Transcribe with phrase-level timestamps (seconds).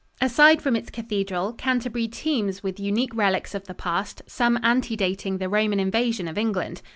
[0.19, 5.47] Aside from its cathedral, Canterbury teems with unique relics of the past, some antedating the
[5.47, 6.81] Roman invasion of England.